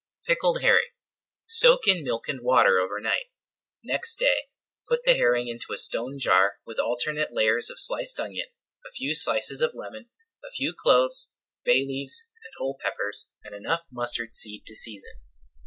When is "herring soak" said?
0.63-1.87